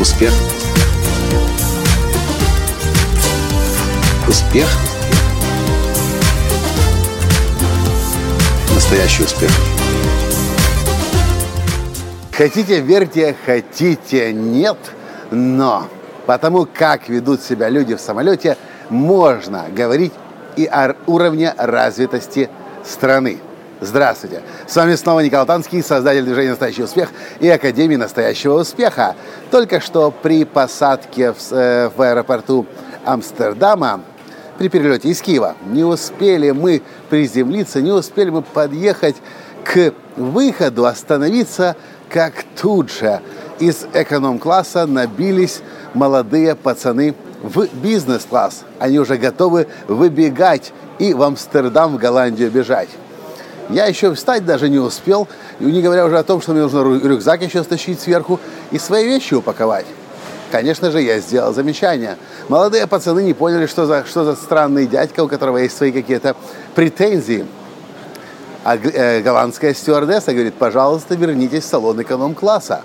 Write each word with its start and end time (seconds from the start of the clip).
Успех. 0.00 0.32
Успех. 4.26 4.66
Настоящий 8.74 9.24
успех. 9.24 9.50
Хотите, 12.32 12.80
верьте, 12.80 13.36
хотите, 13.44 14.32
нет, 14.32 14.78
но 15.30 15.86
потому 16.24 16.66
как 16.72 17.10
ведут 17.10 17.42
себя 17.42 17.68
люди 17.68 17.94
в 17.94 18.00
самолете, 18.00 18.56
можно 18.88 19.66
говорить 19.68 20.14
и 20.56 20.64
о 20.64 20.96
уровне 21.08 21.52
развитости 21.58 22.48
страны. 22.86 23.38
Здравствуйте! 23.82 24.42
С 24.66 24.76
вами 24.76 24.94
снова 24.94 25.20
Николай 25.20 25.46
Танский, 25.46 25.82
создатель 25.82 26.22
движения 26.22 26.50
«Настоящий 26.50 26.82
успех» 26.82 27.08
и 27.40 27.48
Академии 27.48 27.96
«Настоящего 27.96 28.60
успеха». 28.60 29.16
Только 29.50 29.80
что 29.80 30.10
при 30.10 30.44
посадке 30.44 31.32
в, 31.32 31.38
э, 31.50 31.88
в 31.88 32.02
аэропорту 32.02 32.66
Амстердама 33.06 34.02
при 34.58 34.68
перелете 34.68 35.08
из 35.08 35.22
Киева 35.22 35.56
не 35.64 35.82
успели 35.82 36.50
мы 36.50 36.82
приземлиться, 37.08 37.80
не 37.80 37.90
успели 37.90 38.28
мы 38.28 38.42
подъехать 38.42 39.16
к 39.64 39.94
выходу, 40.14 40.84
остановиться, 40.84 41.74
как 42.10 42.34
тут 42.60 42.90
же 42.90 43.22
из 43.60 43.86
эконом-класса 43.94 44.84
набились 44.84 45.62
молодые 45.94 46.54
пацаны 46.54 47.14
в 47.42 47.66
бизнес-класс. 47.82 48.64
Они 48.78 48.98
уже 48.98 49.16
готовы 49.16 49.68
выбегать 49.88 50.74
и 50.98 51.14
в 51.14 51.22
Амстердам, 51.22 51.96
в 51.96 51.98
Голландию 51.98 52.50
бежать. 52.50 52.90
Я 53.70 53.86
еще 53.86 54.12
встать 54.14 54.44
даже 54.44 54.68
не 54.68 54.78
успел, 54.78 55.28
не 55.60 55.80
говоря 55.80 56.04
уже 56.04 56.18
о 56.18 56.24
том, 56.24 56.40
что 56.40 56.52
мне 56.52 56.62
нужно 56.62 56.82
рюкзак 56.82 57.42
еще 57.42 57.62
стащить 57.62 58.00
сверху 58.00 58.40
и 58.72 58.78
свои 58.78 59.06
вещи 59.06 59.34
упаковать. 59.34 59.86
Конечно 60.50 60.90
же, 60.90 61.00
я 61.00 61.20
сделал 61.20 61.54
замечание. 61.54 62.16
Молодые 62.48 62.88
пацаны 62.88 63.22
не 63.22 63.32
поняли, 63.32 63.66
что 63.66 63.86
за, 63.86 64.04
что 64.04 64.24
за 64.24 64.34
странный 64.34 64.88
дядька, 64.88 65.22
у 65.22 65.28
которого 65.28 65.58
есть 65.58 65.76
свои 65.76 65.92
какие-то 65.92 66.34
претензии. 66.74 67.46
А 68.64 68.76
э, 68.76 69.20
голландская 69.20 69.72
стюардесса 69.72 70.32
говорит, 70.32 70.54
пожалуйста, 70.54 71.14
вернитесь 71.14 71.62
в 71.62 71.68
салон 71.68 72.02
эконом-класса. 72.02 72.82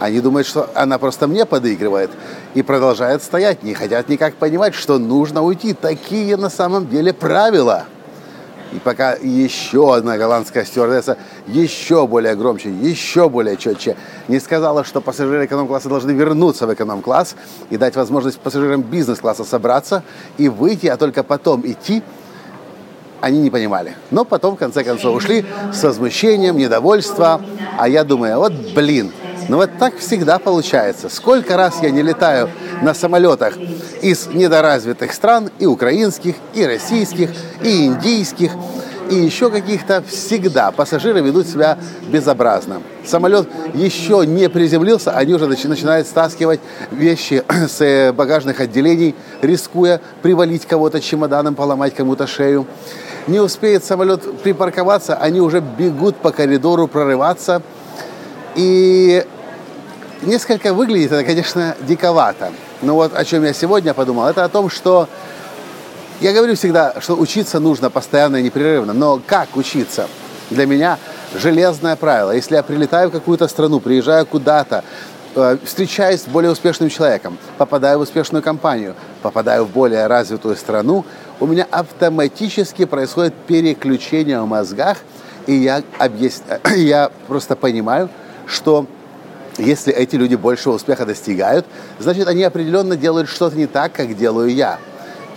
Они 0.00 0.20
думают, 0.20 0.46
что 0.46 0.70
она 0.74 0.98
просто 0.98 1.26
мне 1.26 1.44
подыгрывает 1.44 2.10
и 2.54 2.62
продолжают 2.62 3.22
стоять, 3.22 3.62
не 3.62 3.74
хотят 3.74 4.08
никак 4.08 4.34
понимать, 4.34 4.74
что 4.74 4.98
нужно 4.98 5.42
уйти. 5.42 5.74
Такие 5.74 6.38
на 6.38 6.48
самом 6.48 6.88
деле 6.88 7.12
правила– 7.12 7.84
и 8.74 8.78
пока 8.80 9.12
еще 9.12 9.94
одна 9.94 10.18
голландская 10.18 10.64
стюардесса 10.64 11.16
еще 11.46 12.06
более 12.06 12.34
громче, 12.34 12.70
еще 12.70 13.28
более 13.28 13.56
четче 13.56 13.96
не 14.26 14.40
сказала, 14.40 14.84
что 14.84 15.00
пассажиры 15.00 15.46
эконом-класса 15.46 15.88
должны 15.88 16.10
вернуться 16.10 16.66
в 16.66 16.74
эконом-класс 16.74 17.36
и 17.70 17.76
дать 17.76 17.94
возможность 17.94 18.40
пассажирам 18.40 18.82
бизнес-класса 18.82 19.44
собраться 19.44 20.02
и 20.38 20.48
выйти, 20.48 20.88
а 20.88 20.96
только 20.96 21.22
потом 21.22 21.62
идти, 21.64 22.02
они 23.20 23.40
не 23.40 23.50
понимали. 23.50 23.96
Но 24.10 24.24
потом, 24.24 24.56
в 24.56 24.58
конце 24.58 24.82
концов, 24.82 25.16
ушли 25.16 25.46
с 25.72 25.82
возмущением, 25.82 26.58
недовольством. 26.58 27.46
А 27.78 27.88
я 27.88 28.04
думаю, 28.04 28.38
вот 28.38 28.52
блин, 28.74 29.12
ну 29.48 29.56
вот 29.56 29.70
так 29.78 29.96
всегда 29.98 30.38
получается. 30.38 31.08
Сколько 31.08 31.56
раз 31.56 31.80
я 31.80 31.90
не 31.90 32.02
летаю 32.02 32.50
на 32.84 32.94
самолетах 32.94 33.54
из 34.02 34.26
недоразвитых 34.26 35.12
стран, 35.12 35.50
и 35.58 35.66
украинских, 35.66 36.36
и 36.52 36.64
российских, 36.66 37.30
и 37.62 37.86
индийских, 37.86 38.52
и 39.10 39.16
еще 39.16 39.50
каких-то, 39.50 40.02
всегда 40.06 40.70
пассажиры 40.70 41.20
ведут 41.20 41.46
себя 41.46 41.78
безобразно. 42.08 42.82
Самолет 43.04 43.48
еще 43.74 44.24
не 44.26 44.48
приземлился, 44.48 45.12
они 45.12 45.34
уже 45.34 45.46
начинают 45.46 46.06
стаскивать 46.06 46.60
вещи 46.90 47.42
с 47.68 47.80
э, 47.80 48.12
багажных 48.12 48.60
отделений, 48.60 49.14
рискуя 49.42 50.00
привалить 50.22 50.66
кого-то 50.66 51.00
чемоданом, 51.00 51.54
поломать 51.54 51.94
кому-то 51.94 52.26
шею. 52.26 52.66
Не 53.26 53.40
успеет 53.40 53.84
самолет 53.84 54.40
припарковаться, 54.42 55.16
они 55.16 55.40
уже 55.40 55.60
бегут 55.60 56.16
по 56.16 56.30
коридору 56.30 56.86
прорываться. 56.88 57.62
И 58.54 59.24
несколько 60.22 60.72
выглядит 60.72 61.12
это, 61.12 61.24
конечно, 61.24 61.76
диковато. 61.80 62.52
Но 62.82 62.94
вот 62.94 63.14
о 63.14 63.24
чем 63.24 63.44
я 63.44 63.52
сегодня 63.52 63.94
подумал, 63.94 64.26
это 64.26 64.44
о 64.44 64.48
том, 64.48 64.70
что 64.70 65.08
я 66.20 66.32
говорю 66.32 66.54
всегда, 66.54 66.94
что 67.00 67.14
учиться 67.14 67.60
нужно 67.60 67.90
постоянно 67.90 68.36
и 68.36 68.42
непрерывно. 68.42 68.92
Но 68.92 69.20
как 69.26 69.56
учиться? 69.56 70.08
Для 70.50 70.66
меня 70.66 70.98
железное 71.34 71.96
правило. 71.96 72.30
Если 72.30 72.54
я 72.54 72.62
прилетаю 72.62 73.08
в 73.08 73.12
какую-то 73.12 73.48
страну, 73.48 73.80
приезжаю 73.80 74.26
куда-то, 74.26 74.84
э, 75.34 75.58
встречаюсь 75.64 76.22
с 76.22 76.26
более 76.26 76.52
успешным 76.52 76.88
человеком, 76.88 77.38
попадаю 77.58 77.98
в 77.98 78.02
успешную 78.02 78.42
компанию, 78.42 78.94
попадаю 79.22 79.64
в 79.64 79.70
более 79.70 80.06
развитую 80.06 80.56
страну, 80.56 81.04
у 81.40 81.46
меня 81.46 81.66
автоматически 81.70 82.84
происходит 82.84 83.34
переключение 83.46 84.40
в 84.40 84.46
мозгах, 84.46 84.98
и 85.46 85.54
я, 85.54 85.82
объяс... 85.98 86.42
я 86.76 87.10
просто 87.26 87.56
понимаю, 87.56 88.08
что 88.46 88.86
если 89.58 89.92
эти 89.92 90.16
люди 90.16 90.34
большего 90.34 90.74
успеха 90.74 91.06
достигают, 91.06 91.66
значит, 91.98 92.26
они 92.26 92.42
определенно 92.42 92.96
делают 92.96 93.28
что-то 93.28 93.56
не 93.56 93.66
так, 93.66 93.92
как 93.92 94.16
делаю 94.16 94.52
я. 94.52 94.78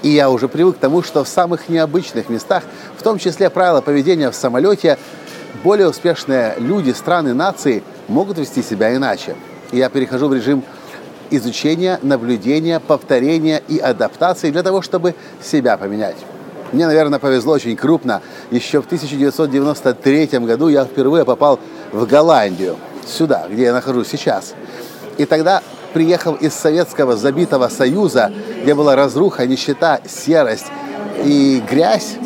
И 0.04 0.10
я 0.10 0.30
уже 0.30 0.48
привык 0.48 0.78
к 0.78 0.80
тому, 0.80 1.04
что 1.04 1.24
в 1.24 1.28
самых 1.28 1.70
необычных 1.70 2.30
местах, 2.30 2.64
в 2.98 3.04
том 3.04 3.18
числе 3.20 3.50
правила 3.50 3.82
поведения 3.82 4.30
в 4.30 4.36
самолете, 4.36 4.98
более 5.64 5.90
успешные 5.90 6.56
люди, 6.58 6.92
страны, 6.92 7.34
нации 7.34 7.84
могут 8.08 8.38
вести 8.38 8.62
себя 8.62 8.96
иначе. 8.96 9.36
И 9.72 9.78
я 9.78 9.90
перехожу 9.90 10.28
в 10.28 10.34
режим 10.34 10.64
изучения, 11.30 12.00
наблюдения, 12.02 12.80
повторения 12.80 13.62
и 13.68 13.80
адаптации 13.80 14.52
для 14.52 14.64
того, 14.64 14.82
чтобы 14.82 15.16
себя 15.44 15.78
поменять. 15.78 16.18
Мне, 16.72 16.86
наверное, 16.86 17.20
повезло 17.20 17.54
очень 17.54 17.76
крупно. 17.76 18.22
Еще 18.52 18.82
в 18.82 18.86
1993 18.86 20.28
году 20.40 20.68
я 20.68 20.86
впервые 20.86 21.26
попал 21.26 21.60
в 21.92 22.06
Голландию 22.06 22.78
сюда, 23.10 23.48
где 23.50 23.64
я 23.64 23.74
нахожусь 23.74 24.08
сейчас. 24.08 24.54
И 25.18 25.26
тогда, 25.26 25.62
приехав 25.94 26.42
из 26.42 26.54
Советского 26.54 27.18
забитого 27.18 27.68
Союза, 27.70 28.32
где 28.64 28.76
была 28.76 28.96
разруха, 28.96 29.46
нищета, 29.46 30.00
серость 30.08 30.68
и 31.24 31.64
грязь, 31.70 32.18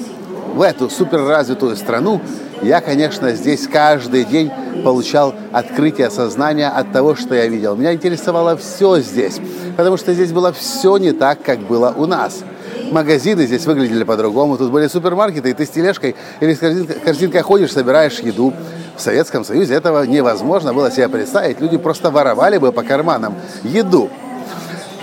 в 0.53 0.61
эту 0.61 0.89
суперразвитую 0.89 1.75
страну, 1.77 2.21
я, 2.61 2.81
конечно, 2.81 3.31
здесь 3.31 3.67
каждый 3.67 4.25
день 4.25 4.51
получал 4.83 5.33
открытие 5.51 6.09
сознания 6.09 6.67
от 6.67 6.91
того, 6.91 7.15
что 7.15 7.33
я 7.33 7.47
видел. 7.47 7.75
Меня 7.75 7.93
интересовало 7.93 8.57
все 8.57 8.99
здесь, 8.99 9.39
потому 9.77 9.97
что 9.97 10.13
здесь 10.13 10.31
было 10.31 10.51
все 10.51 10.97
не 10.97 11.11
так, 11.11 11.41
как 11.41 11.59
было 11.59 11.93
у 11.95 12.05
нас. 12.05 12.43
Магазины 12.91 13.45
здесь 13.45 13.65
выглядели 13.65 14.03
по-другому. 14.03 14.57
Тут 14.57 14.71
были 14.71 14.87
супермаркеты, 14.87 15.51
и 15.51 15.53
ты 15.53 15.65
с 15.65 15.69
тележкой 15.69 16.15
или 16.41 16.53
с 16.53 16.59
корзинкой, 16.59 16.95
корзинкой 16.99 17.41
ходишь, 17.41 17.71
собираешь 17.71 18.19
еду. 18.19 18.53
В 18.95 19.01
Советском 19.01 19.43
Союзе 19.43 19.75
этого 19.75 20.03
невозможно 20.03 20.73
было 20.73 20.91
себе 20.91 21.09
представить. 21.09 21.59
Люди 21.59 21.77
просто 21.77 22.11
воровали 22.11 22.57
бы 22.57 22.71
по 22.71 22.83
карманам 22.83 23.35
еду. 23.63 24.09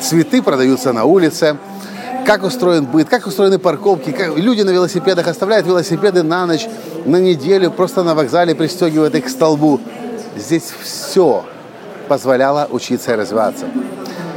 Цветы 0.01 0.43
продаются 0.43 0.93
на 0.93 1.05
улице. 1.05 1.57
Как 2.27 2.43
устроен 2.43 2.85
быт, 2.85 3.09
как 3.09 3.27
устроены 3.27 3.59
парковки. 3.59 4.11
Как... 4.11 4.37
Люди 4.37 4.63
на 4.63 4.71
велосипедах 4.71 5.27
оставляют 5.27 5.67
велосипеды 5.67 6.23
на 6.23 6.47
ночь, 6.47 6.67
на 7.05 7.17
неделю, 7.17 7.71
просто 7.71 8.03
на 8.03 8.15
вокзале 8.15 8.55
пристегивают 8.55 9.15
их 9.15 9.25
к 9.25 9.29
столбу. 9.29 9.81
Здесь 10.37 10.73
все 10.83 11.45
позволяло 12.07 12.69
учиться 12.71 13.13
и 13.13 13.17
развиваться. 13.17 13.67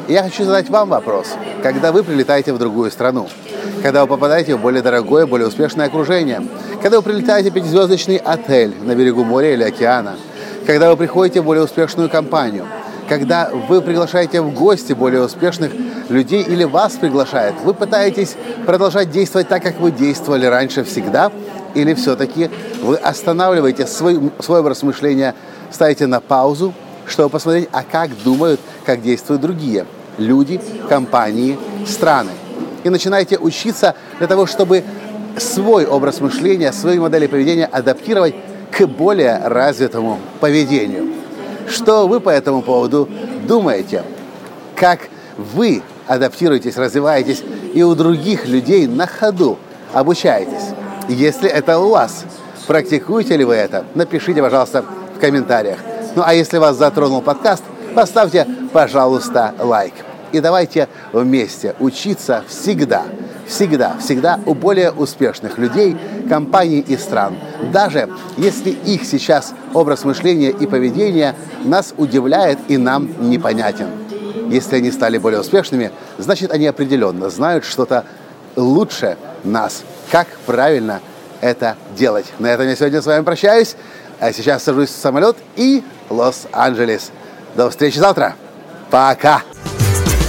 И 0.08 0.14
я 0.14 0.24
хочу 0.24 0.46
задать 0.46 0.70
вам 0.70 0.90
вопрос. 0.90 1.28
Когда 1.62 1.92
вы 1.92 2.04
прилетаете 2.04 2.54
в 2.54 2.58
другую 2.58 2.92
страну, 2.92 3.30
когда 3.82 4.02
вы 4.02 4.08
попадаете 4.08 4.56
в 4.56 4.62
более 4.62 4.82
дорогое, 4.82 5.26
более 5.26 5.48
успешное 5.48 5.88
окружение, 5.88 6.42
когда 6.82 6.98
вы 6.98 7.04
прилетаете 7.04 7.52
в 7.52 7.54
пятизвездочный 7.54 8.18
отель 8.18 8.74
на 8.84 8.96
берегу 8.96 9.24
моря 9.24 9.54
или 9.54 9.64
океана, 9.64 10.16
когда 10.66 10.90
вы 10.90 10.98
приходите 10.98 11.42
в 11.42 11.46
более 11.46 11.64
успешную 11.64 12.10
компанию, 12.10 12.68
когда 13.10 13.50
вы 13.68 13.82
приглашаете 13.82 14.42
в 14.42 14.54
гости 14.54 14.94
более 14.94 15.24
успешных 15.24 15.74
людей 16.10 16.44
или 16.44 16.64
вас 16.64 16.94
приглашают, 16.94 17.56
вы 17.64 17.74
пытаетесь 17.74 18.36
продолжать 18.66 19.12
действовать 19.12 19.48
так, 19.48 19.64
как 19.64 19.80
вы 19.80 19.92
действовали 19.92 20.46
раньше 20.46 20.84
всегда, 20.84 21.32
или 21.74 21.94
все-таки 21.94 22.50
вы 22.82 22.96
останавливаете 22.96 23.88
свой, 23.88 24.32
свой 24.40 24.60
образ 24.60 24.84
мышления, 24.84 25.36
ставите 25.72 26.06
на 26.06 26.20
паузу, 26.20 26.74
чтобы 27.06 27.30
посмотреть, 27.30 27.70
а 27.72 27.84
как 27.84 28.12
думают, 28.24 28.60
как 28.86 29.02
действуют 29.02 29.42
другие 29.42 29.86
люди, 30.18 30.62
компании, 30.88 31.58
страны 31.88 32.32
и 32.84 32.90
начинаете 32.90 33.38
учиться 33.38 33.96
для 34.20 34.28
того, 34.28 34.46
чтобы 34.46 34.84
свой 35.38 35.86
образ 35.86 36.20
мышления, 36.20 36.72
свои 36.72 37.00
модели 37.00 37.28
поведения 37.28 37.66
адаптировать 37.66 38.36
к 38.72 38.86
более 38.86 39.40
развитому 39.44 40.20
поведению. 40.40 41.14
Что 41.68 42.08
вы 42.08 42.20
по 42.20 42.30
этому 42.30 42.62
поводу 42.62 43.08
думаете? 43.48 44.04
Как 44.76 45.00
вы 45.38 45.82
адаптируетесь, 46.08 46.78
развиваетесь 46.78 47.44
и 47.74 47.84
у 47.84 47.96
других 47.96 48.48
людей 48.48 48.88
на 48.88 49.08
ходу 49.08 49.58
обучаетесь? 49.94 50.74
Если 51.08 51.50
это 51.50 51.80
у 51.80 51.90
вас, 51.90 52.26
практикуете 52.68 53.38
ли 53.38 53.44
вы 53.44 53.56
это? 53.56 53.86
Напишите, 53.96 54.42
пожалуйста, 54.42 54.84
в 55.16 55.20
комментариях. 55.20 55.80
Ну 56.16 56.24
а 56.26 56.34
если 56.34 56.58
вас 56.58 56.78
затронул 56.78 57.22
подкаст, 57.22 57.64
поставьте, 57.96 58.48
пожалуйста, 58.74 59.54
лайк. 59.60 59.94
И 60.32 60.40
давайте 60.40 60.88
вместе 61.14 61.76
учиться 61.80 62.44
всегда, 62.48 63.04
всегда, 63.48 63.98
всегда 64.00 64.40
у 64.46 64.54
более 64.54 64.92
успешных 64.92 65.58
людей, 65.58 65.98
компаний 66.30 66.80
и 66.80 66.98
стран. 66.98 67.36
Даже 67.72 68.10
если 68.38 68.70
их 68.70 69.06
сейчас 69.06 69.54
образ 69.74 70.06
мышления 70.06 70.50
и 70.50 70.66
поведения 70.68 71.36
нас 71.64 71.94
удивляет 71.98 72.60
и 72.68 72.78
нам 72.78 73.30
непонятен. 73.30 73.88
Если 74.50 74.78
они 74.78 74.92
стали 74.92 75.18
более 75.18 75.42
успешными, 75.42 75.92
значит 76.18 76.52
они 76.52 76.68
определенно 76.68 77.30
знают 77.30 77.64
что-то 77.66 78.06
лучше 78.56 79.18
нас. 79.44 79.84
Как 80.12 80.28
правильно 80.46 81.00
это 81.42 81.76
делать. 81.98 82.26
На 82.40 82.48
этом 82.48 82.68
я 82.68 82.76
сегодня 82.76 83.02
с 83.02 83.06
вами 83.06 83.24
прощаюсь. 83.24 83.76
А 84.20 84.32
сейчас 84.34 84.64
сажусь 84.64 84.90
в 84.90 84.96
самолет 84.96 85.36
и 85.56 85.84
Лос-Анджелес. 86.10 87.12
До 87.56 87.70
встречи 87.70 87.98
завтра. 87.98 88.36
Пока. 88.92 89.42